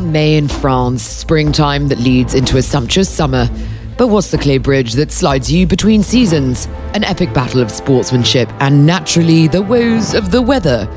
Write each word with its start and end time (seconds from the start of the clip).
May 0.00 0.36
in 0.36 0.48
France, 0.48 1.02
springtime 1.02 1.88
that 1.88 1.98
leads 1.98 2.34
into 2.34 2.56
a 2.56 2.62
sumptuous 2.62 3.08
summer. 3.08 3.48
But 3.96 4.08
what's 4.08 4.30
the 4.30 4.38
clay 4.38 4.58
bridge 4.58 4.92
that 4.94 5.10
slides 5.10 5.50
you 5.50 5.66
between 5.66 6.02
seasons? 6.02 6.66
An 6.94 7.04
epic 7.04 7.32
battle 7.32 7.60
of 7.60 7.70
sportsmanship 7.70 8.48
and 8.60 8.86
naturally 8.86 9.48
the 9.48 9.62
woes 9.62 10.14
of 10.14 10.30
the 10.30 10.42
weather. 10.42 10.88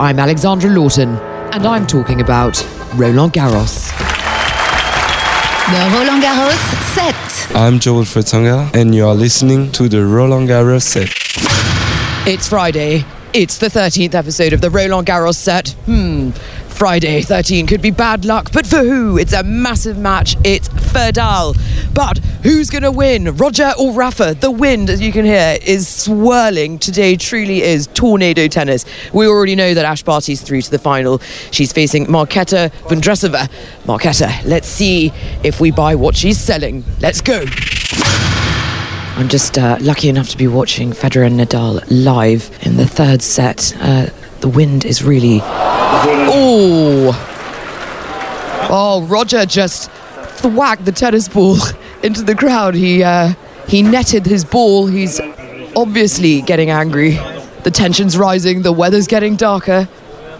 I'm 0.00 0.18
Alexandra 0.18 0.70
Lawton, 0.70 1.10
and 1.52 1.66
I'm 1.66 1.86
talking 1.86 2.20
about 2.20 2.56
Roland 2.96 3.32
Garros. 3.32 3.90
The 5.68 5.90
Roland 5.94 6.22
Garros 6.22 6.94
set. 6.94 7.54
I'm 7.54 7.78
Joel 7.78 8.04
Fritzonga, 8.04 8.74
and 8.74 8.94
you 8.94 9.06
are 9.06 9.14
listening 9.14 9.70
to 9.72 9.88
the 9.88 10.04
Roland 10.04 10.48
Garros 10.48 10.82
set. 10.82 11.10
It's 12.26 12.48
Friday. 12.48 13.04
It's 13.34 13.58
the 13.58 13.66
13th 13.66 14.14
episode 14.14 14.52
of 14.54 14.62
the 14.62 14.70
Roland 14.70 15.06
Garros 15.06 15.36
set. 15.36 15.70
Hmm. 15.84 16.30
Friday 16.78 17.22
13 17.22 17.66
could 17.66 17.82
be 17.82 17.90
bad 17.90 18.24
luck, 18.24 18.52
but 18.52 18.64
for 18.64 18.78
who? 18.78 19.18
It's 19.18 19.32
a 19.32 19.42
massive 19.42 19.98
match. 19.98 20.36
It's 20.44 20.68
Fedal. 20.68 21.56
But 21.92 22.18
who's 22.44 22.70
going 22.70 22.84
to 22.84 22.92
win? 22.92 23.34
Roger 23.34 23.72
or 23.76 23.92
Rafa? 23.92 24.34
The 24.34 24.52
wind, 24.52 24.88
as 24.88 25.00
you 25.00 25.10
can 25.10 25.24
hear, 25.24 25.58
is 25.66 25.88
swirling. 25.88 26.78
Today 26.78 27.16
truly 27.16 27.62
is 27.62 27.88
tornado 27.94 28.46
tennis. 28.46 28.84
We 29.12 29.26
already 29.26 29.56
know 29.56 29.74
that 29.74 29.84
Ash 29.84 30.04
Barty's 30.04 30.40
through 30.40 30.62
to 30.62 30.70
the 30.70 30.78
final. 30.78 31.18
She's 31.50 31.72
facing 31.72 32.06
Marketa 32.06 32.70
Vondrousova. 32.84 33.50
Marketa, 33.82 34.44
let's 34.44 34.68
see 34.68 35.12
if 35.42 35.60
we 35.60 35.72
buy 35.72 35.96
what 35.96 36.14
she's 36.14 36.38
selling. 36.38 36.84
Let's 37.00 37.20
go. 37.20 37.44
I'm 39.16 39.28
just 39.28 39.58
uh, 39.58 39.78
lucky 39.80 40.08
enough 40.08 40.28
to 40.28 40.36
be 40.36 40.46
watching 40.46 40.92
Federer 40.92 41.26
and 41.26 41.40
Nadal 41.40 41.84
live 41.90 42.56
in 42.62 42.76
the 42.76 42.86
third 42.86 43.20
set. 43.20 43.76
Uh, 43.80 44.10
the 44.40 44.48
wind 44.48 44.84
is 44.84 45.02
really. 45.02 45.40
Oh! 46.30 47.24
Oh, 48.70 49.06
Roger 49.08 49.46
just 49.46 49.90
thwacked 49.90 50.84
the 50.84 50.92
tennis 50.92 51.28
ball 51.28 51.56
into 52.02 52.22
the 52.22 52.34
crowd. 52.34 52.74
He 52.74 53.02
uh, 53.02 53.34
he 53.66 53.82
netted 53.82 54.26
his 54.26 54.44
ball. 54.44 54.86
He's 54.86 55.20
obviously 55.76 56.42
getting 56.42 56.70
angry. 56.70 57.18
The 57.64 57.70
tension's 57.70 58.16
rising. 58.16 58.62
The 58.62 58.72
weather's 58.72 59.06
getting 59.06 59.36
darker. 59.36 59.84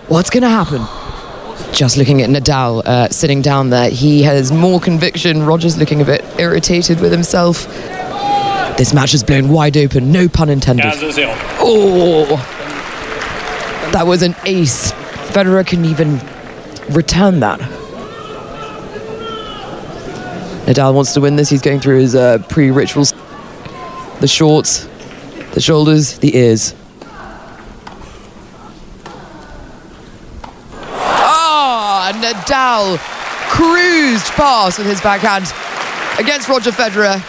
What's 0.09 0.31
going 0.31 0.43
to 0.43 0.49
happen? 0.49 0.87
Just 1.75 1.97
looking 1.99 2.23
at 2.23 2.31
Nadal 2.31 2.83
uh, 2.87 3.09
sitting 3.11 3.43
down 3.43 3.71
there, 3.71 3.91
he 3.91 4.23
has 4.23 4.51
more 4.51 4.81
conviction. 4.81 5.43
Roger's 5.45 5.77
looking 5.77 6.01
a 6.01 6.05
bit 6.05 6.25
irritated 6.39 7.01
with 7.01 7.13
himself. 7.13 7.67
This 8.79 8.95
match 8.95 9.13
is 9.13 9.23
blown 9.23 9.49
wide 9.49 9.77
open, 9.77 10.11
no 10.13 10.29
pun 10.29 10.49
intended. 10.49 10.87
Oh, 11.61 12.27
that 13.93 14.07
was 14.07 14.23
an 14.23 14.35
ace. 14.45 14.93
Federer 15.33 15.67
can 15.67 15.85
even 15.85 16.21
return 16.91 17.41
that. 17.41 17.61
Nadal 20.67 20.95
wants 20.95 21.15
to 21.15 21.21
win 21.21 21.37
this. 21.37 21.49
He's 21.49 21.63
going 21.63 21.81
through 21.81 22.01
his 22.01 22.15
uh, 22.15 22.39
pre-rituals. 22.49 23.15
The 24.21 24.29
shorts, 24.29 24.87
the 25.53 25.61
shoulders, 25.61 26.19
the 26.19 26.37
ears. 26.37 26.75
Ah, 30.91 32.13
Nadal 32.15 32.99
cruised 33.49 34.27
past 34.33 34.79
with 34.79 34.87
his 34.87 35.01
backhand 35.01 35.47
against 36.19 36.49
Roger 36.49 36.71
Federer. 36.71 37.23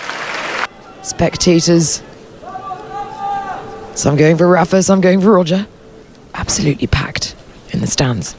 Spectators. 1.05 2.03
Some 3.95 4.15
going 4.15 4.37
for 4.37 4.47
Rafa, 4.47 4.83
some 4.83 4.99
going 5.01 5.21
for 5.21 5.31
Roger. 5.31 5.67
Absolutely 6.33 6.87
packed 6.87 7.35
in 7.71 7.81
the 7.81 7.87
stands. 7.87 8.35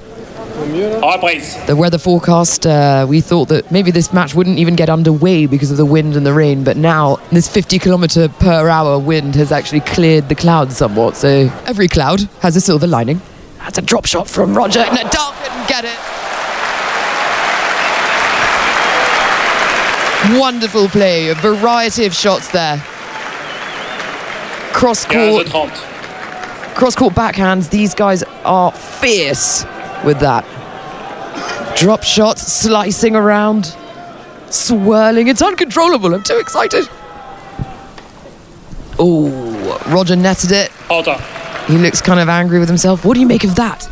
The 1.66 1.76
weather 1.76 1.98
forecast, 1.98 2.66
uh, 2.66 3.06
we 3.08 3.20
thought 3.20 3.48
that 3.48 3.70
maybe 3.70 3.90
this 3.90 4.12
match 4.12 4.34
wouldn't 4.34 4.58
even 4.58 4.76
get 4.76 4.90
underway 4.90 5.46
because 5.46 5.70
of 5.70 5.76
the 5.76 5.86
wind 5.86 6.16
and 6.16 6.26
the 6.26 6.32
rain, 6.32 6.64
but 6.64 6.76
now 6.76 7.16
this 7.30 7.48
50 7.48 7.78
kilometer 7.78 8.28
per 8.28 8.68
hour 8.68 8.98
wind 8.98 9.34
has 9.36 9.52
actually 9.52 9.80
cleared 9.80 10.28
the 10.28 10.34
clouds 10.34 10.76
somewhat. 10.76 11.16
So 11.16 11.50
every 11.66 11.88
cloud 11.88 12.28
has 12.40 12.56
a 12.56 12.60
silver 12.60 12.86
lining. 12.86 13.20
That's 13.58 13.78
a 13.78 13.82
drop 13.82 14.06
shot 14.06 14.28
from 14.28 14.54
Roger. 14.54 14.80
Nadal 14.80 15.32
couldn't 15.42 15.68
get 15.68 15.84
it. 15.84 15.98
Wonderful 20.38 20.88
play, 20.88 21.28
a 21.28 21.34
variety 21.34 22.04
of 22.04 22.14
shots 22.14 22.50
there. 22.50 22.76
Cross 24.72 25.06
court, 25.06 25.46
cross 26.80 26.96
court 26.96 27.12
backhands. 27.14 27.68
These 27.68 27.94
guys 27.94 28.22
are 28.44 28.72
fierce 28.72 29.64
with 30.02 30.18
that. 30.20 30.44
Drop 31.76 32.02
shots, 32.02 32.50
slicing 32.50 33.14
around, 33.14 33.76
swirling. 34.48 35.28
It's 35.28 35.42
uncontrollable. 35.42 36.14
I'm 36.14 36.22
too 36.22 36.38
excited. 36.38 36.88
Oh, 38.98 39.28
Roger 39.88 40.16
netted 40.16 40.52
it. 40.52 40.70
He 41.68 41.76
looks 41.78 42.00
kind 42.00 42.18
of 42.18 42.28
angry 42.30 42.58
with 42.58 42.68
himself. 42.68 43.04
What 43.04 43.14
do 43.14 43.20
you 43.20 43.26
make 43.26 43.44
of 43.44 43.54
that? 43.56 43.86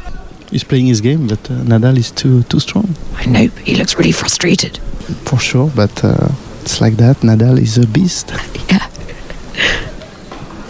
He's 0.50 0.64
playing 0.64 0.86
his 0.86 1.02
game, 1.02 1.26
but 1.28 1.40
uh, 1.50 1.54
Nadal 1.64 1.98
is 1.98 2.10
too 2.10 2.42
too 2.44 2.58
strong 2.58 2.96
I 3.16 3.26
know, 3.26 3.46
he 3.64 3.76
looks 3.76 3.96
really 3.96 4.12
frustrated. 4.12 4.78
for 5.26 5.38
sure. 5.38 5.70
But 5.76 6.02
uh, 6.02 6.28
it's 6.62 6.80
like 6.80 6.96
that. 6.96 7.16
Nadal 7.18 7.58
is 7.58 7.76
a 7.76 7.86
beast. 7.86 8.32
Yeah. 8.70 8.87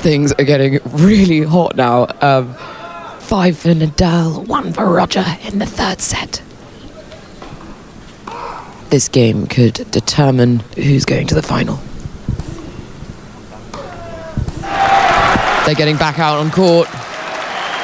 Things 0.08 0.32
are 0.32 0.44
getting 0.44 0.80
really 0.86 1.42
hot 1.42 1.76
now. 1.76 2.06
Um, 2.22 2.54
five 3.20 3.58
for 3.58 3.74
Nadal, 3.74 4.46
one 4.46 4.72
for 4.72 4.86
Roger 4.86 5.22
in 5.42 5.58
the 5.58 5.66
third 5.66 6.00
set. 6.00 6.42
This 8.88 9.06
game 9.10 9.46
could 9.46 9.74
determine 9.90 10.60
who's 10.76 11.04
going 11.04 11.26
to 11.26 11.34
the 11.34 11.42
final. 11.42 11.78
They're 15.66 15.74
getting 15.74 15.98
back 15.98 16.18
out 16.18 16.38
on 16.38 16.50
court. 16.52 16.88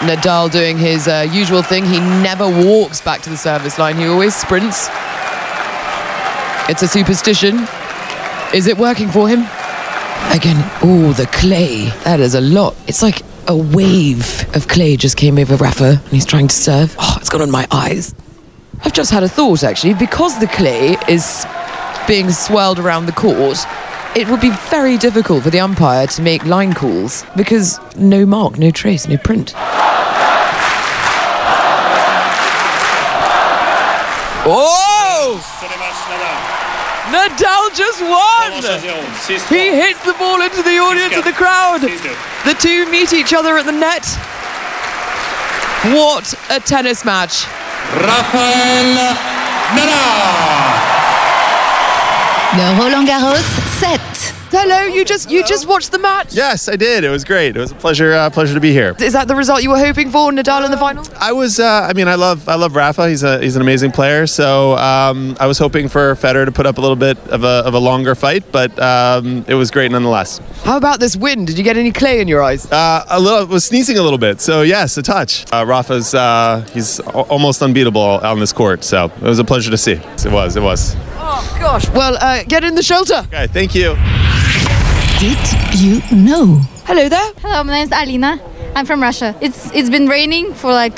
Nadal 0.00 0.50
doing 0.50 0.78
his 0.78 1.06
uh, 1.06 1.28
usual 1.30 1.60
thing. 1.60 1.84
He 1.84 2.00
never 2.00 2.48
walks 2.48 3.02
back 3.02 3.20
to 3.20 3.28
the 3.28 3.36
service 3.36 3.78
line. 3.78 3.98
He 3.98 4.06
always 4.06 4.34
sprints. 4.34 4.88
It's 6.70 6.80
a 6.80 6.88
superstition. 6.88 7.68
Is 8.54 8.66
it 8.66 8.78
working 8.78 9.10
for 9.10 9.28
him? 9.28 9.44
Again, 10.32 10.56
oh, 10.82 11.12
the 11.16 11.26
clay. 11.26 11.90
That 12.04 12.20
is 12.20 12.34
a 12.34 12.40
lot. 12.40 12.74
It's 12.86 13.02
like 13.02 13.22
a 13.46 13.56
wave 13.56 14.44
of 14.56 14.68
clay 14.68 14.96
just 14.96 15.16
came 15.16 15.38
over 15.38 15.56
Rafa 15.56 16.00
and 16.02 16.08
he's 16.08 16.26
trying 16.26 16.48
to 16.48 16.54
serve. 16.56 16.96
Oh, 16.98 17.16
it's 17.20 17.28
gone 17.28 17.42
on 17.42 17.50
my 17.50 17.66
eyes. 17.70 18.14
I've 18.84 18.92
just 18.92 19.10
had 19.10 19.22
a 19.22 19.28
thought 19.28 19.62
actually. 19.62 19.94
Because 19.94 20.38
the 20.40 20.48
clay 20.48 20.96
is 21.08 21.46
being 22.06 22.30
swirled 22.30 22.78
around 22.78 23.06
the 23.06 23.12
court, 23.12 23.58
it 24.16 24.28
would 24.28 24.40
be 24.40 24.50
very 24.70 24.96
difficult 24.96 25.42
for 25.42 25.50
the 25.50 25.60
umpire 25.60 26.06
to 26.06 26.22
make 26.22 26.44
line 26.44 26.72
calls 26.72 27.24
because 27.36 27.78
no 27.96 28.26
mark, 28.26 28.58
no 28.58 28.70
trace, 28.70 29.08
no 29.08 29.16
print. 29.16 29.54
Oh! 34.46 34.83
Nadal 37.14 37.70
just 37.76 38.02
won! 38.02 38.50
He 39.48 39.70
hits 39.70 40.02
the 40.04 40.14
ball 40.18 40.42
into 40.42 40.62
the 40.62 40.78
audience 40.82 41.14
and 41.14 41.22
the 41.22 41.32
crowd. 41.32 41.80
The 41.80 42.54
two 42.58 42.90
meet 42.90 43.12
each 43.12 43.32
other 43.32 43.56
at 43.56 43.66
the 43.66 43.72
net. 43.72 44.04
What 45.94 46.34
a 46.50 46.58
tennis 46.58 47.04
match. 47.04 47.46
Rafael 47.94 48.98
Nadal. 49.76 50.94
The 52.58 52.66
Roland 52.82 53.06
Garros 53.08 53.48
set. 53.78 54.43
Hello, 54.56 54.82
you 54.82 55.04
just 55.04 55.32
you 55.32 55.42
just 55.44 55.66
watched 55.66 55.90
the 55.90 55.98
match. 55.98 56.32
Yes, 56.32 56.68
I 56.68 56.76
did. 56.76 57.02
It 57.02 57.08
was 57.08 57.24
great. 57.24 57.56
It 57.56 57.58
was 57.58 57.72
a 57.72 57.74
pleasure, 57.74 58.12
uh, 58.12 58.30
pleasure 58.30 58.54
to 58.54 58.60
be 58.60 58.70
here. 58.70 58.94
Is 59.00 59.12
that 59.12 59.26
the 59.26 59.34
result 59.34 59.64
you 59.64 59.70
were 59.70 59.78
hoping 59.78 60.10
for, 60.10 60.30
Nadal 60.30 60.64
in 60.64 60.70
the 60.70 60.76
final? 60.76 61.04
I 61.18 61.32
was. 61.32 61.58
Uh, 61.58 61.88
I 61.90 61.92
mean, 61.92 62.06
I 62.06 62.14
love. 62.14 62.48
I 62.48 62.54
love 62.54 62.76
Rafa. 62.76 63.08
He's 63.08 63.24
a. 63.24 63.40
He's 63.40 63.56
an 63.56 63.62
amazing 63.62 63.90
player. 63.90 64.28
So 64.28 64.78
um, 64.78 65.36
I 65.40 65.48
was 65.48 65.58
hoping 65.58 65.88
for 65.88 66.14
Federer 66.14 66.44
to 66.44 66.52
put 66.52 66.66
up 66.66 66.78
a 66.78 66.80
little 66.80 66.94
bit 66.94 67.18
of 67.30 67.42
a, 67.42 67.64
of 67.66 67.74
a 67.74 67.80
longer 67.80 68.14
fight, 68.14 68.44
but 68.52 68.78
um, 68.78 69.44
it 69.48 69.54
was 69.54 69.72
great 69.72 69.90
nonetheless. 69.90 70.38
How 70.62 70.76
about 70.76 71.00
this 71.00 71.16
win? 71.16 71.44
Did 71.44 71.58
you 71.58 71.64
get 71.64 71.76
any 71.76 71.90
clay 71.90 72.20
in 72.20 72.28
your 72.28 72.40
eyes? 72.40 72.70
Uh, 72.70 73.04
a 73.10 73.18
little 73.18 73.46
was 73.46 73.64
sneezing 73.64 73.98
a 73.98 74.02
little 74.02 74.18
bit. 74.18 74.40
So 74.40 74.62
yes, 74.62 74.96
a 74.96 75.02
touch. 75.02 75.52
Uh, 75.52 75.64
Rafa's. 75.66 76.14
Uh, 76.14 76.64
he's 76.72 77.00
almost 77.00 77.60
unbeatable 77.60 78.00
on 78.00 78.38
this 78.38 78.52
court. 78.52 78.84
So 78.84 79.06
it 79.06 79.22
was 79.22 79.40
a 79.40 79.44
pleasure 79.44 79.72
to 79.72 79.78
see. 79.78 79.94
It 79.94 80.30
was. 80.30 80.54
It 80.54 80.62
was. 80.62 80.94
Oh 81.16 81.56
gosh. 81.60 81.88
Well, 81.90 82.16
uh, 82.20 82.44
get 82.44 82.62
in 82.62 82.76
the 82.76 82.84
shelter. 82.84 83.24
Okay. 83.26 83.48
Thank 83.48 83.74
you. 83.74 83.96
Did 85.18 85.38
you 85.80 86.02
know? 86.14 86.60
Hello 86.86 87.08
there. 87.08 87.32
Hello, 87.38 87.64
my 87.64 87.72
name 87.72 87.84
is 87.84 87.92
Alina. 87.92 88.40
I'm 88.74 88.84
from 88.84 89.00
Russia. 89.02 89.34
It's 89.40 89.70
it's 89.72 89.88
been 89.88 90.08
raining 90.08 90.52
for 90.52 90.72
like 90.72 90.96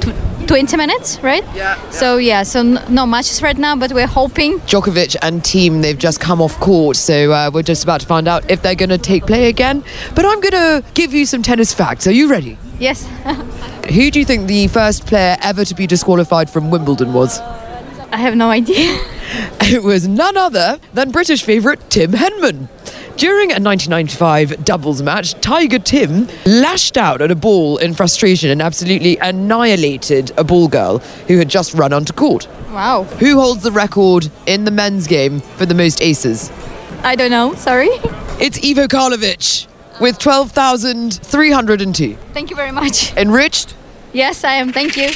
tw- 0.00 0.46
20 0.48 0.76
minutes, 0.76 1.18
right? 1.22 1.42
Yeah. 1.54 1.76
So 1.90 2.18
yeah, 2.18 2.42
so 2.44 2.60
n- 2.60 2.80
not 2.88 3.06
much 3.06 3.30
is 3.30 3.42
right 3.42 3.56
now, 3.58 3.74
but 3.74 3.92
we're 3.92 4.06
hoping. 4.06 4.58
Djokovic 4.60 5.16
and 5.22 5.42
Thiem, 5.42 5.82
they've 5.82 5.98
just 5.98 6.20
come 6.20 6.40
off 6.40 6.58
court, 6.60 6.96
so 6.96 7.32
uh, 7.32 7.50
we're 7.52 7.62
just 7.62 7.82
about 7.82 8.00
to 8.02 8.06
find 8.06 8.28
out 8.28 8.48
if 8.50 8.62
they're 8.62 8.74
going 8.76 8.90
to 8.90 8.98
take 8.98 9.26
play 9.26 9.48
again. 9.48 9.82
But 10.14 10.24
I'm 10.26 10.40
going 10.40 10.52
to 10.82 10.84
give 10.94 11.12
you 11.14 11.26
some 11.26 11.42
tennis 11.42 11.72
facts. 11.74 12.06
Are 12.06 12.12
you 12.12 12.28
ready? 12.28 12.58
Yes. 12.78 13.06
Who 13.94 14.10
do 14.10 14.18
you 14.20 14.24
think 14.24 14.46
the 14.48 14.68
first 14.68 15.06
player 15.06 15.36
ever 15.42 15.64
to 15.64 15.74
be 15.74 15.86
disqualified 15.86 16.50
from 16.50 16.70
Wimbledon 16.70 17.12
was? 17.14 17.40
I 18.12 18.18
have 18.18 18.36
no 18.36 18.50
idea. 18.50 18.98
It 19.68 19.82
was 19.82 20.06
none 20.06 20.36
other 20.36 20.78
than 20.94 21.10
British 21.10 21.42
favourite 21.42 21.90
Tim 21.90 22.12
Henman. 22.12 22.68
During 23.16 23.50
a 23.50 23.56
1995 23.56 24.62
doubles 24.62 25.00
match, 25.00 25.32
Tiger 25.40 25.78
Tim 25.78 26.28
lashed 26.44 26.98
out 26.98 27.22
at 27.22 27.30
a 27.30 27.34
ball 27.34 27.78
in 27.78 27.94
frustration 27.94 28.50
and 28.50 28.60
absolutely 28.60 29.16
annihilated 29.16 30.32
a 30.36 30.44
ball 30.44 30.68
girl 30.68 30.98
who 31.26 31.38
had 31.38 31.48
just 31.48 31.72
run 31.72 31.94
onto 31.94 32.12
court. 32.12 32.46
Wow. 32.70 33.04
Who 33.04 33.40
holds 33.40 33.62
the 33.62 33.72
record 33.72 34.30
in 34.46 34.66
the 34.66 34.70
men's 34.70 35.06
game 35.06 35.40
for 35.40 35.64
the 35.64 35.74
most 35.74 36.02
aces? 36.02 36.50
I 37.02 37.16
don't 37.16 37.30
know. 37.30 37.54
Sorry. 37.54 37.88
It's 38.38 38.58
Ivo 38.62 38.86
Karlovic 38.86 39.66
with 39.98 40.18
12,302. 40.18 42.16
Thank 42.34 42.50
you 42.50 42.56
very 42.56 42.72
much. 42.72 43.16
Enriched? 43.16 43.74
Yes, 44.12 44.44
I 44.44 44.54
am. 44.54 44.74
Thank 44.74 44.98
you. 44.98 45.08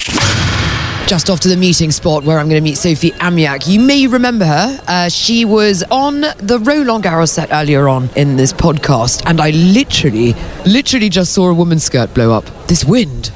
Just 1.11 1.29
off 1.29 1.41
to 1.41 1.49
the 1.49 1.57
meeting 1.57 1.91
spot 1.91 2.23
where 2.23 2.39
I'm 2.39 2.49
going 2.49 2.63
to 2.63 2.65
meet 2.65 2.77
Sophie 2.77 3.11
Amiak. 3.11 3.67
You 3.67 3.81
may 3.81 4.07
remember 4.07 4.45
her. 4.45 4.81
Uh, 4.87 5.09
she 5.09 5.45
was 5.45 5.83
on 5.91 6.21
the 6.21 6.61
Roland 6.63 7.03
Garros 7.03 7.31
set 7.31 7.49
earlier 7.51 7.89
on 7.89 8.09
in 8.15 8.37
this 8.37 8.53
podcast, 8.53 9.25
and 9.27 9.41
I 9.41 9.51
literally, 9.51 10.35
literally 10.67 11.09
just 11.09 11.33
saw 11.33 11.49
a 11.49 11.55
woman's 11.55 11.83
skirt 11.83 12.15
blow 12.15 12.33
up. 12.33 12.45
This 12.69 12.85
wind. 12.85 13.33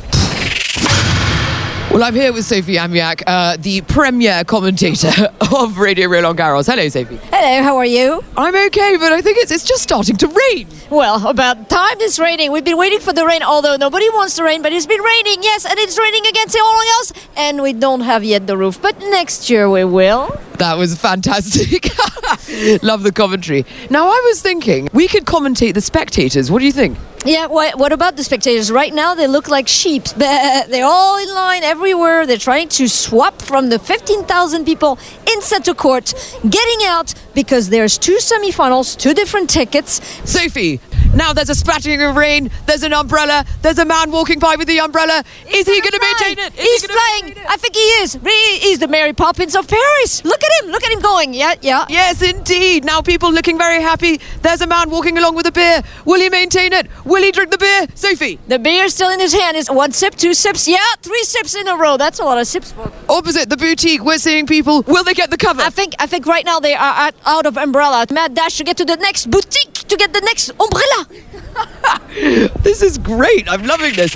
Well, 1.95 2.03
I'm 2.03 2.15
here 2.17 2.33
with 2.33 2.45
Sophie 2.45 2.75
Amiak, 2.75 3.23
uh, 3.25 3.57
the 3.57 3.81
premier 3.83 4.43
commentator 4.43 5.29
of 5.57 5.79
Radio 5.79 6.09
Roland 6.09 6.37
Garros. 6.37 6.67
Hello, 6.67 6.89
Sophie. 6.89 7.21
Hello, 7.31 7.63
how 7.63 7.77
are 7.77 7.87
you? 7.87 8.21
I'm 8.37 8.57
okay, 8.67 8.97
but 8.97 9.13
I 9.13 9.23
think 9.23 9.39
it's, 9.39 9.53
it's 9.53 9.63
just 9.63 9.85
starting 9.85 10.17
to 10.17 10.27
rain. 10.27 10.67
Well, 10.91 11.25
about 11.29 11.71
time 11.71 12.01
it's 12.01 12.19
raining. 12.19 12.51
We've 12.51 12.65
been 12.65 12.79
waiting 12.79 12.99
for 12.99 13.13
the 13.13 13.25
rain, 13.25 13.45
although 13.45 13.77
nobody 13.77 14.09
wants 14.11 14.35
the 14.35 14.43
rain, 14.43 14.61
but 14.61 14.73
it's 14.73 14.87
been 14.87 15.03
raining, 15.03 15.45
yes, 15.45 15.65
and 15.65 15.79
it's 15.79 15.97
raining 15.97 16.27
against 16.27 16.59
all 16.59 16.81
else, 16.97 17.13
and 17.37 17.63
we 17.63 17.73
don't 17.73 18.01
have 18.01 18.25
yet 18.25 18.49
the 18.49 18.57
roof, 18.57 18.83
but 18.83 18.99
next 18.99 19.49
year 19.49 19.71
we 19.71 19.85
will. 19.85 20.37
That 20.59 20.77
was 20.77 20.99
fantastic. 20.99 21.91
Love 22.83 23.05
the 23.05 23.13
commentary. 23.15 23.65
Now, 23.89 24.09
I 24.09 24.21
was 24.31 24.43
thinking 24.43 24.89
we 24.93 25.07
could 25.07 25.27
commentate 25.27 25.75
the 25.75 25.81
spectators. 25.81 26.51
What 26.51 26.59
do 26.59 26.67
you 26.67 26.73
think? 26.73 26.99
Yeah, 27.25 27.47
what, 27.47 27.79
what 27.79 27.91
about 27.91 28.17
the 28.17 28.23
spectators? 28.23 28.71
Right 28.71 28.93
now, 28.93 29.15
they 29.15 29.27
look 29.27 29.49
like 29.49 29.67
sheep. 29.67 30.05
They're 30.17 30.85
all 30.85 31.19
in 31.19 31.35
line 31.35 31.63
everywhere. 31.63 32.27
They're 32.27 32.37
trying 32.37 32.69
to 32.71 32.87
swap 32.87 33.41
from 33.41 33.71
the 33.71 33.79
15,000 33.79 34.67
people 34.67 34.99
in 35.33 35.41
center 35.41 35.73
court, 35.73 36.13
getting 36.43 36.87
out 36.87 37.15
because 37.35 37.71
there's 37.71 37.97
two 37.97 38.19
semifinals, 38.21 38.95
two 38.99 39.15
different 39.15 39.49
tickets. 39.49 40.03
Sophie, 40.31 40.81
now 41.15 41.33
there's 41.33 41.51
a 41.51 41.55
splattering 41.55 42.03
of 42.03 42.17
rain, 42.17 42.51
there's 42.67 42.83
an 42.83 42.93
umbrella, 42.93 43.45
there's 43.63 43.79
a 43.79 43.85
man 43.85 44.11
walking 44.11 44.39
by 44.39 44.57
with 44.57 44.69
the 44.69 44.81
umbrella. 44.81 45.23
Is 45.49 45.67
he 45.67 45.81
going 45.81 45.93
to 45.93 46.01
maintain 46.01 46.39
it? 46.47 46.55
Is 46.59 46.83
He's 46.83 46.87
flying. 46.87 47.35
I 47.49 47.57
think 47.57 47.75
he 47.77 47.81
is. 48.03 48.15
He- 48.15 48.59
He's 48.65 48.79
the 48.79 48.89
Mary 48.89 49.13
Poppins 49.13 49.55
of 49.55 49.69
Paris. 49.69 50.25
Look 50.25 50.41
at 50.43 50.63
him. 50.65 50.71
Look 50.71 50.83
at 50.85 50.93
him 50.93 51.01
going. 51.01 51.35
Yeah, 51.35 51.55
yeah. 51.61 51.85
Yes, 51.89 52.23
indeed. 52.23 52.85
Now 52.85 53.03
people 53.03 53.33
looking 53.33 53.59
very 53.59 53.81
happy. 53.83 54.21
There's 54.43 54.61
a 54.61 54.67
man 54.67 54.91
walking 54.91 55.19
along 55.19 55.35
with 55.35 55.47
a 55.47 55.53
beer. 55.53 55.83
Will 56.05 56.21
he 56.21 56.29
maintain 56.31 56.73
it? 56.73 56.89
Will 57.05 57.23
he 57.23 57.31
drink 57.31 57.51
the 57.51 57.59
beer? 57.59 57.87
Sophie, 57.95 58.39
The 58.49 58.59
beer 58.59 58.85
is 58.85 58.95
still 58.95 59.11
in 59.11 59.21
his 59.21 59.33
hand. 59.33 59.57
Is 59.57 59.71
one 59.71 59.93
sip, 59.93 60.15
two 60.15 60.35
sips. 60.35 60.67
Yeah, 60.67 60.77
three 61.03 61.23
sips 61.25 61.55
in 61.55 61.69
a 61.69 61.77
row. 61.77 61.97
That's 61.97 62.19
a 62.19 62.25
lot 62.25 62.39
of 62.39 62.47
sips. 62.47 62.73
opposite 63.09 63.49
the 63.51 63.57
boutique, 63.57 64.03
we're 64.03 64.19
seeing 64.19 64.47
people. 64.47 64.83
Will 64.83 65.05
they 65.05 65.15
get 65.15 65.31
the 65.31 65.37
cover? 65.37 65.63
I 65.63 65.71
think 65.71 65.95
I 65.99 66.07
think 66.07 66.27
right 66.27 66.45
now 66.45 66.59
they 66.61 66.75
are 66.75 66.95
out, 66.95 67.15
out 67.27 67.47
of 67.47 67.57
umbrella. 67.57 68.07
Mad 68.11 68.35
dash 68.35 68.57
to 68.59 68.65
get 68.65 68.77
to 68.79 68.85
the 68.85 68.97
next 68.97 69.31
boutique 69.31 69.74
to 69.95 69.99
get 69.99 70.13
the 70.13 70.21
next 70.21 70.51
umbrella. 70.51 71.07
This 72.63 72.83
is 72.83 72.99
great. 72.99 73.49
I'm 73.49 73.65
loving 73.65 73.95
this. 73.95 74.15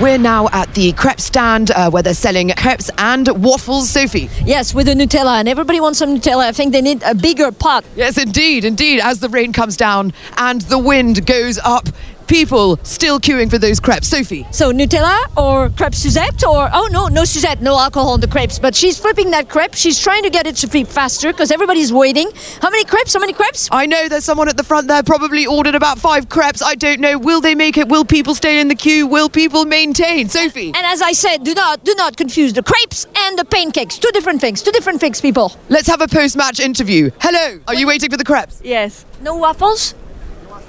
We're 0.00 0.18
now 0.18 0.48
at 0.52 0.74
the 0.74 0.92
crepe 0.92 1.20
stand 1.20 1.70
uh, 1.70 1.90
where 1.90 2.02
they're 2.02 2.14
selling 2.14 2.50
crepes 2.50 2.90
and 2.98 3.28
waffles. 3.44 3.88
Sophie. 3.90 4.28
Yes, 4.44 4.74
with 4.74 4.86
the 4.86 4.94
Nutella, 4.94 5.38
and 5.38 5.48
everybody 5.48 5.80
wants 5.80 5.98
some 5.98 6.16
Nutella. 6.16 6.48
I 6.48 6.52
think 6.52 6.72
they 6.72 6.82
need 6.82 7.02
a 7.04 7.14
bigger 7.14 7.52
pot. 7.52 7.84
Yes, 7.94 8.18
indeed, 8.18 8.64
indeed. 8.64 9.00
As 9.00 9.20
the 9.20 9.28
rain 9.28 9.52
comes 9.52 9.76
down 9.76 10.12
and 10.36 10.62
the 10.62 10.78
wind 10.78 11.26
goes 11.26 11.58
up, 11.58 11.88
people 12.26 12.78
still 12.82 13.20
queuing 13.20 13.50
for 13.50 13.58
those 13.58 13.80
crepes. 13.80 14.08
Sophie. 14.08 14.46
So 14.50 14.72
Nutella 14.72 15.18
or 15.36 15.70
crepe 15.70 15.94
Suzette 15.94 16.44
or 16.44 16.68
oh 16.72 16.88
no, 16.90 17.08
no 17.08 17.24
Suzette, 17.24 17.60
no 17.60 17.78
alcohol 17.78 18.14
in 18.14 18.20
the 18.20 18.28
crepes. 18.28 18.58
But 18.58 18.74
she's 18.74 18.98
flipping 18.98 19.30
that 19.30 19.48
crepe. 19.48 19.74
She's 19.74 19.98
trying 19.98 20.22
to 20.22 20.30
get 20.30 20.46
it 20.46 20.56
to 20.56 20.68
flip 20.68 20.86
faster 20.86 21.32
because 21.32 21.50
everybody's 21.50 21.92
waiting. 21.92 22.30
How 22.60 22.70
many 22.70 22.84
crepes? 22.84 23.14
How 23.14 23.20
many 23.20 23.32
crepes? 23.32 23.68
I 23.72 23.86
know 23.86 24.08
there's 24.08 24.24
someone 24.24 24.48
at 24.48 24.56
the 24.56 24.64
front 24.64 24.88
there 24.88 25.02
probably 25.02 25.46
ordered 25.46 25.74
about 25.74 25.98
five 25.98 26.28
crepes. 26.28 26.62
I 26.62 26.74
don't 26.74 27.00
know. 27.00 27.18
Will 27.18 27.40
they 27.40 27.54
make 27.54 27.76
it? 27.76 27.88
Will 27.88 28.04
people 28.04 28.34
stay 28.34 28.60
in 28.60 28.68
the 28.68 28.74
queue? 28.74 29.06
Will 29.06 29.28
people 29.28 29.64
maintain? 29.64 30.28
Sophie. 30.28 30.68
And 30.68 30.86
as 30.86 31.02
I 31.02 31.12
said, 31.12 31.44
do 31.44 31.54
not 31.54 31.84
do 31.84 31.94
not 31.96 32.16
confuse 32.16 32.52
the 32.52 32.62
crepes 32.62 33.06
and 33.16 33.38
the 33.38 33.44
pancakes. 33.44 33.98
Two 33.98 34.10
different 34.12 34.40
things. 34.40 34.62
Two 34.62 34.72
different 34.72 35.00
things, 35.00 35.20
people. 35.20 35.52
Let's 35.68 35.88
have 35.88 36.00
a 36.00 36.08
post 36.08 36.36
match 36.36 36.60
interview. 36.60 37.10
Hello. 37.20 37.60
Are 37.66 37.74
you 37.74 37.86
waiting 37.86 38.10
for 38.10 38.16
the 38.16 38.24
crepes? 38.24 38.60
Yes. 38.64 39.04
No 39.20 39.36
waffles? 39.36 39.94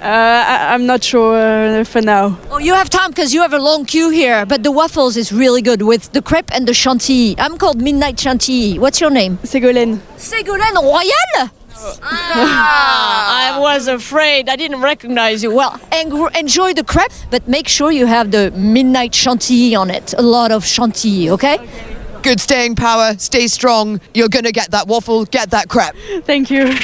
Uh, 0.00 0.04
I, 0.04 0.74
I'm 0.74 0.84
not 0.86 1.02
sure 1.02 1.34
uh, 1.36 1.84
for 1.84 2.02
now. 2.02 2.38
Oh, 2.50 2.58
you 2.58 2.74
have 2.74 2.90
time 2.90 3.10
because 3.10 3.32
you 3.32 3.40
have 3.42 3.52
a 3.54 3.58
long 3.58 3.84
queue 3.86 4.10
here. 4.10 4.44
But 4.46 4.62
the 4.62 4.70
waffles 4.70 5.16
is 5.16 5.32
really 5.32 5.62
good 5.62 5.82
with 5.82 6.12
the 6.12 6.20
crepe 6.22 6.50
and 6.54 6.68
the 6.68 6.74
chantilly. 6.74 7.34
I'm 7.38 7.56
called 7.56 7.80
Midnight 7.80 8.18
Chantilly. 8.20 8.78
What's 8.78 9.00
your 9.00 9.10
name? 9.10 9.38
Ségolène. 9.42 10.00
Ségolène 10.18 10.82
Royal? 10.82 11.50
Ah, 12.02 13.54
I 13.54 13.58
was 13.60 13.86
afraid. 13.88 14.48
I 14.48 14.56
didn't 14.56 14.80
recognize 14.80 15.42
you. 15.42 15.54
Well, 15.54 15.78
en- 15.92 16.10
enjoy 16.34 16.72
the 16.74 16.84
crepe, 16.84 17.12
but 17.30 17.46
make 17.48 17.68
sure 17.68 17.90
you 17.92 18.06
have 18.06 18.30
the 18.30 18.50
midnight 18.52 19.14
chantilly 19.14 19.74
on 19.74 19.90
it. 19.90 20.14
A 20.16 20.22
lot 20.22 20.52
of 20.52 20.64
chantilly, 20.64 21.30
okay? 21.30 21.58
Good 22.22 22.40
staying 22.40 22.76
power. 22.76 23.14
Stay 23.18 23.46
strong. 23.46 24.00
You're 24.14 24.28
going 24.28 24.44
to 24.46 24.52
get 24.52 24.70
that 24.72 24.88
waffle, 24.88 25.26
get 25.26 25.50
that 25.50 25.68
crepe. 25.68 25.94
Thank 26.24 26.50
you. 26.50 26.74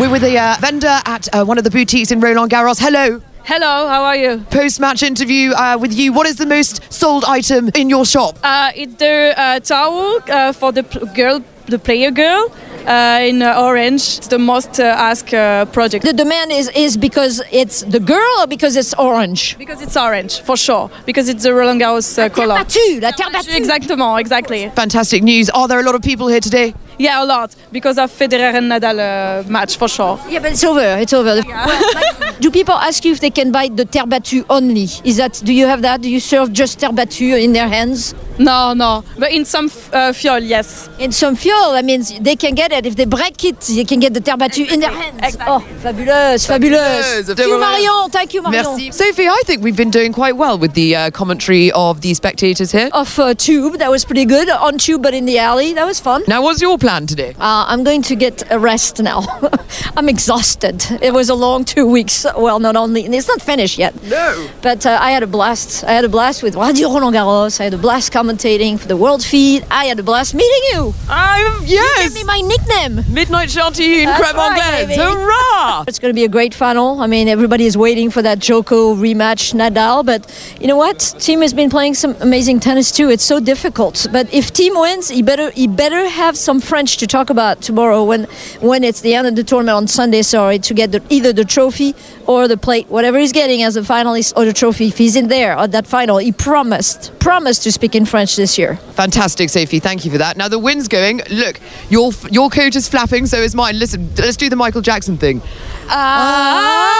We're 0.00 0.08
with 0.10 0.24
a 0.24 0.34
uh, 0.34 0.56
vendor 0.60 0.98
at 1.04 1.28
uh, 1.34 1.44
one 1.44 1.58
of 1.58 1.64
the 1.64 1.70
boutiques 1.70 2.10
in 2.10 2.20
Roland 2.20 2.50
Garros. 2.50 2.80
Hello. 2.80 3.20
Hello, 3.44 3.86
how 3.86 4.02
are 4.02 4.16
you? 4.16 4.38
Post 4.50 4.80
match 4.80 5.02
interview 5.02 5.50
uh, 5.50 5.76
with 5.78 5.92
you. 5.92 6.14
What 6.14 6.26
is 6.26 6.36
the 6.36 6.46
most 6.46 6.90
sold 6.90 7.22
item 7.26 7.68
in 7.74 7.90
your 7.90 8.06
shop? 8.06 8.38
Uh, 8.42 8.70
it's 8.74 8.94
the 8.94 9.34
uh, 9.36 9.60
towel 9.60 10.20
uh, 10.30 10.52
for 10.54 10.72
the 10.72 10.84
pl- 10.84 11.04
girl, 11.14 11.44
the 11.66 11.78
player 11.78 12.10
girl, 12.10 12.50
uh, 12.86 13.18
in 13.20 13.42
uh, 13.42 13.60
orange. 13.60 14.16
It's 14.16 14.28
the 14.28 14.38
most 14.38 14.80
uh, 14.80 14.84
asked 14.84 15.34
uh, 15.34 15.66
project. 15.66 16.06
The 16.06 16.14
demand 16.14 16.50
is, 16.50 16.70
is 16.74 16.96
because 16.96 17.42
it's 17.52 17.82
the 17.82 18.00
girl 18.00 18.40
or 18.40 18.46
because 18.46 18.76
it's 18.76 18.94
orange? 18.94 19.58
Because 19.58 19.82
it's 19.82 19.98
orange, 19.98 20.40
for 20.40 20.56
sure. 20.56 20.90
Because 21.04 21.28
it's 21.28 21.42
the 21.42 21.52
Roland 21.52 21.82
Garros 21.82 22.18
uh, 22.18 22.30
color. 22.30 22.54
Battue, 22.54 23.02
la 23.02 23.10
terre 23.10 23.30
battue. 23.30 23.54
Exactement, 23.54 24.18
exactly. 24.18 24.70
Fantastic 24.70 25.22
news. 25.22 25.50
Are 25.50 25.68
there 25.68 25.80
a 25.80 25.82
lot 25.82 25.94
of 25.94 26.00
people 26.00 26.28
here 26.28 26.40
today? 26.40 26.72
Yeah, 27.00 27.24
a 27.24 27.24
lot. 27.24 27.56
Because 27.72 27.96
of 27.96 28.10
Federer 28.12 28.52
and 28.54 28.70
Nadal 28.70 28.98
uh, 29.00 29.48
match, 29.48 29.78
for 29.78 29.88
sure. 29.88 30.20
Yeah, 30.28 30.40
but 30.40 30.52
it's 30.52 30.62
over. 30.64 30.98
It's 31.00 31.14
over. 31.14 31.40
Well, 31.40 32.34
do 32.40 32.50
people 32.50 32.74
ask 32.74 33.04
you 33.06 33.12
if 33.12 33.20
they 33.20 33.30
can 33.30 33.50
buy 33.52 33.68
the 33.68 33.86
terre 33.86 34.04
battue 34.04 34.44
only? 34.50 34.84
Is 35.04 35.16
that? 35.16 35.40
Do 35.42 35.52
you 35.54 35.66
have 35.66 35.80
that? 35.80 36.02
Do 36.02 36.10
you 36.10 36.20
serve 36.20 36.52
just 36.52 36.78
terre 36.80 36.92
battue 36.92 37.42
in 37.42 37.52
their 37.54 37.68
hands? 37.68 38.14
No, 38.38 38.74
no. 38.74 39.02
But 39.18 39.32
in 39.32 39.44
some 39.46 39.66
f- 39.66 39.94
uh, 39.94 40.12
fiole, 40.12 40.46
yes. 40.46 40.88
In 40.98 41.10
some 41.12 41.36
fuel, 41.36 41.70
I 41.80 41.82
mean, 41.82 42.02
they 42.20 42.36
can 42.36 42.54
get 42.54 42.70
it. 42.72 42.84
If 42.84 42.96
they 42.96 43.06
break 43.06 43.44
it, 43.44 43.60
they 43.60 43.84
can 43.84 43.98
get 44.00 44.12
the 44.12 44.20
terre 44.20 44.36
battue 44.36 44.70
in 44.70 44.80
their 44.80 44.90
hands. 44.92 45.36
Oh, 45.40 45.60
fabulous, 45.80 46.46
fabulous. 46.46 47.26
Thank 47.28 47.38
you, 47.38 47.58
Marion. 47.58 48.10
Thank 48.10 48.34
you, 48.34 48.42
Marion. 48.42 48.64
Merci. 48.64 48.92
Sophie, 48.92 49.28
I 49.28 49.42
think 49.46 49.62
we've 49.62 49.76
been 49.76 49.90
doing 49.90 50.12
quite 50.12 50.36
well 50.36 50.58
with 50.58 50.74
the 50.74 50.96
uh, 50.96 51.10
commentary 51.10 51.72
of 51.72 52.02
the 52.02 52.12
spectators 52.12 52.72
here. 52.72 52.90
Off 52.92 53.18
uh, 53.18 53.32
tube, 53.34 53.78
that 53.78 53.90
was 53.90 54.04
pretty 54.04 54.26
good. 54.26 54.50
On 54.50 54.76
tube, 54.76 55.02
but 55.02 55.14
in 55.14 55.24
the 55.24 55.38
alley, 55.38 55.72
that 55.72 55.86
was 55.86 55.98
fun. 56.00 56.24
Now, 56.28 56.42
what's 56.42 56.60
your 56.60 56.76
plan 56.78 56.89
today? 56.98 57.30
Uh, 57.38 57.64
I'm 57.68 57.84
going 57.84 58.02
to 58.02 58.16
get 58.16 58.42
a 58.50 58.58
rest 58.58 59.00
now. 59.02 59.22
I'm 59.96 60.08
exhausted. 60.08 60.82
It 61.00 61.12
was 61.12 61.28
a 61.30 61.34
long 61.34 61.64
two 61.64 61.86
weeks. 61.86 62.26
Well, 62.36 62.58
not 62.58 62.76
only, 62.76 63.04
it's 63.04 63.28
not 63.28 63.40
finished 63.40 63.78
yet. 63.78 63.94
No. 64.04 64.48
But 64.62 64.84
uh, 64.86 64.98
I 65.00 65.12
had 65.12 65.22
a 65.22 65.26
blast. 65.26 65.84
I 65.84 65.92
had 65.92 66.04
a 66.04 66.08
blast 66.08 66.42
with 66.42 66.56
Radio 66.56 66.88
Roland 66.88 67.14
Garros. 67.16 67.60
I 67.60 67.64
had 67.64 67.74
a 67.74 67.78
blast 67.78 68.12
commentating 68.12 68.78
for 68.78 68.88
the 68.88 68.96
world 68.96 69.24
feed. 69.24 69.64
I 69.70 69.84
had 69.86 69.98
a 69.98 70.02
blast 70.02 70.34
meeting 70.34 70.62
you. 70.72 70.94
I'm, 71.08 71.62
You 71.62 71.74
yes. 71.74 72.14
me 72.14 72.24
my 72.24 72.40
nickname. 72.40 73.04
Midnight 73.12 73.50
Chantilly 73.50 74.02
in 74.02 74.08
Creme 74.14 74.36
right, 74.36 74.80
Anglaise. 74.82 74.96
Hurrah! 74.98 75.84
It's 75.86 75.98
going 75.98 76.10
to 76.12 76.14
be 76.14 76.24
a 76.24 76.28
great 76.28 76.54
final. 76.54 77.00
I 77.00 77.06
mean, 77.06 77.28
everybody 77.28 77.66
is 77.66 77.76
waiting 77.76 78.10
for 78.10 78.22
that 78.22 78.38
Joko 78.38 78.94
rematch, 78.94 79.54
Nadal. 79.54 80.04
But 80.04 80.20
you 80.60 80.66
know 80.66 80.76
what? 80.76 80.98
Thiem 80.98 81.42
has 81.42 81.52
been 81.54 81.70
playing 81.70 81.94
some 81.94 82.16
amazing 82.20 82.60
tennis 82.60 82.90
too. 82.90 83.10
It's 83.10 83.24
so 83.24 83.38
difficult. 83.40 84.06
But 84.10 84.32
if 84.32 84.52
Thiem 84.52 84.80
wins, 84.80 85.08
he 85.08 85.22
better 85.22 85.50
he 85.50 85.66
better 85.66 86.08
have 86.08 86.36
some 86.36 86.60
French 86.80 86.96
to 86.96 87.06
talk 87.06 87.28
about 87.28 87.60
tomorrow 87.60 88.02
when 88.02 88.24
when 88.60 88.82
it's 88.82 89.02
the 89.02 89.12
end 89.12 89.26
of 89.26 89.36
the 89.36 89.44
tournament 89.44 89.76
on 89.76 89.86
Sunday. 89.86 90.22
Sorry, 90.22 90.58
to 90.60 90.72
get 90.72 90.92
the, 90.92 91.02
either 91.10 91.30
the 91.30 91.44
trophy 91.44 91.94
or 92.26 92.48
the 92.48 92.56
plate, 92.56 92.88
whatever 92.88 93.18
he's 93.18 93.32
getting 93.32 93.62
as 93.62 93.76
a 93.76 93.82
finalist 93.82 94.32
or 94.34 94.46
the 94.46 94.54
trophy. 94.54 94.86
If 94.86 94.96
he's 94.96 95.14
in 95.14 95.28
there 95.28 95.52
at 95.52 95.72
that 95.72 95.86
final, 95.86 96.16
he 96.16 96.32
promised 96.32 97.12
promised 97.18 97.64
to 97.64 97.70
speak 97.72 97.94
in 97.94 98.06
French 98.06 98.34
this 98.36 98.56
year. 98.56 98.76
Fantastic, 98.96 99.50
Sophie. 99.50 99.78
Thank 99.78 100.06
you 100.06 100.10
for 100.10 100.16
that. 100.16 100.38
Now 100.38 100.48
the 100.48 100.58
wind's 100.58 100.88
going. 100.88 101.20
Look, 101.28 101.60
your 101.90 102.12
your 102.30 102.48
coat 102.48 102.74
is 102.74 102.88
flapping, 102.88 103.26
so 103.26 103.36
is 103.36 103.54
mine. 103.54 103.78
Listen, 103.78 104.08
let's 104.16 104.38
do 104.38 104.48
the 104.48 104.56
Michael 104.56 104.80
Jackson 104.80 105.18
thing. 105.18 105.42
Ah! 105.88 106.99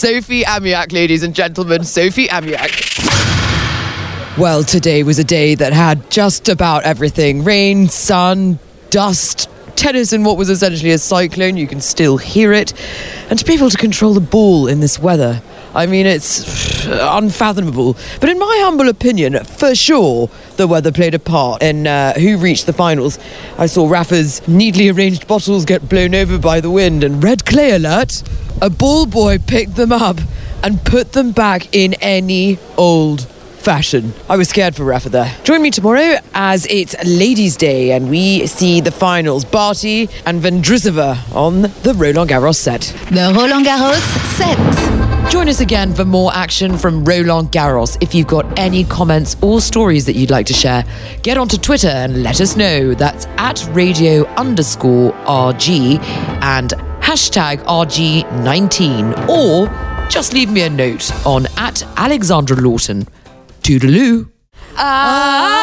Sophie 0.00 0.44
Amiak, 0.44 0.92
ladies 0.92 1.22
and 1.22 1.34
gentlemen, 1.34 1.84
Sophie 1.84 2.26
Amiak. 2.28 2.70
Well, 4.38 4.64
today 4.64 5.02
was 5.02 5.18
a 5.18 5.24
day 5.24 5.54
that 5.56 5.74
had 5.74 6.10
just 6.10 6.48
about 6.48 6.84
everything 6.84 7.44
rain, 7.44 7.86
sun, 7.86 8.58
dust, 8.88 9.49
tennis 9.80 10.12
in 10.12 10.22
what 10.24 10.36
was 10.36 10.50
essentially 10.50 10.90
a 10.90 10.98
cyclone. 10.98 11.56
You 11.56 11.66
can 11.66 11.80
still 11.80 12.18
hear 12.18 12.52
it. 12.52 12.74
And 13.30 13.38
to 13.38 13.44
be 13.46 13.54
able 13.54 13.70
to 13.70 13.78
control 13.78 14.12
the 14.12 14.20
ball 14.20 14.68
in 14.68 14.80
this 14.80 14.98
weather, 14.98 15.40
I 15.74 15.86
mean, 15.86 16.04
it's 16.04 16.86
unfathomable. 16.86 17.96
But 18.20 18.28
in 18.28 18.38
my 18.38 18.60
humble 18.62 18.90
opinion, 18.90 19.42
for 19.42 19.74
sure, 19.74 20.28
the 20.56 20.68
weather 20.68 20.92
played 20.92 21.14
a 21.14 21.18
part 21.18 21.62
in 21.62 21.86
uh, 21.86 22.12
who 22.12 22.36
reached 22.36 22.66
the 22.66 22.74
finals. 22.74 23.18
I 23.56 23.66
saw 23.66 23.88
Rafa's 23.88 24.46
neatly 24.46 24.90
arranged 24.90 25.26
bottles 25.26 25.64
get 25.64 25.88
blown 25.88 26.14
over 26.14 26.38
by 26.38 26.60
the 26.60 26.70
wind, 26.70 27.02
and 27.02 27.24
red 27.24 27.46
clay 27.46 27.70
alert, 27.70 28.22
a 28.60 28.68
ball 28.68 29.06
boy 29.06 29.38
picked 29.38 29.76
them 29.76 29.92
up 29.92 30.18
and 30.62 30.84
put 30.84 31.12
them 31.12 31.32
back 31.32 31.74
in 31.74 31.94
any 31.94 32.58
old 32.76 33.26
fashion. 33.60 34.14
I 34.28 34.36
was 34.36 34.48
scared 34.48 34.74
for 34.74 34.84
Rafa 34.84 35.10
there. 35.10 35.36
Join 35.44 35.60
me 35.62 35.70
tomorrow 35.70 36.16
as 36.32 36.66
it's 36.66 36.94
Ladies' 37.04 37.56
Day 37.56 37.92
and 37.92 38.08
we 38.08 38.46
see 38.46 38.80
the 38.80 38.90
finals. 38.90 39.44
Barty 39.44 40.08
and 40.24 40.40
Vondrousova 40.42 41.34
on 41.34 41.62
the 41.62 41.94
Roland 41.96 42.30
Garros 42.30 42.56
set. 42.56 42.80
The 43.10 43.32
Roland 43.36 43.66
Garros 43.66 44.00
set. 44.36 45.30
Join 45.30 45.48
us 45.48 45.60
again 45.60 45.94
for 45.94 46.04
more 46.04 46.34
action 46.34 46.76
from 46.78 47.04
Roland 47.04 47.52
Garros. 47.52 47.96
If 48.00 48.14
you've 48.14 48.26
got 48.26 48.58
any 48.58 48.82
comments 48.84 49.36
or 49.42 49.60
stories 49.60 50.06
that 50.06 50.14
you'd 50.16 50.30
like 50.30 50.46
to 50.46 50.54
share, 50.54 50.84
get 51.22 51.36
onto 51.36 51.56
Twitter 51.58 51.88
and 51.88 52.22
let 52.22 52.40
us 52.40 52.56
know. 52.56 52.94
That's 52.94 53.26
at 53.36 53.64
radio 53.72 54.24
underscore 54.34 55.12
RG 55.12 56.00
and 56.42 56.70
hashtag 57.00 57.62
RG19 57.64 59.28
or 59.28 60.08
just 60.08 60.32
leave 60.32 60.50
me 60.50 60.62
a 60.62 60.70
note 60.70 61.12
on 61.24 61.46
at 61.56 61.84
Alexandra 61.96 62.56
Lawton. 62.56 63.06
Toodaloo. 63.62 64.26
Ah. 64.76 65.59